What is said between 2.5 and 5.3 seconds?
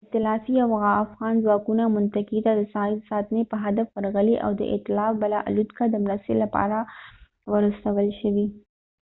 د ساحې د ساتنې په هدف ورغلي او د ایتلاف